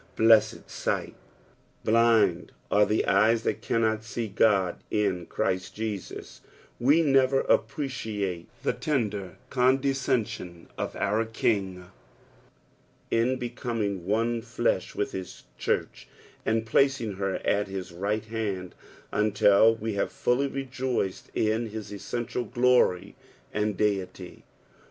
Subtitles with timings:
[0.15, 1.13] Blessed sight!
[1.83, 6.47] Blind are the eyes that cannot see Ood in Christ Jesus I
[6.79, 11.89] We never appreciate the tender cunduscen aioD of our Kin^
[13.11, 16.07] in becoming one flesh with his church,
[16.47, 18.73] and placing her at his right hand,
[19.11, 23.13] until we have fully rejoiced in his essential glory
[23.53, 24.45] and deity.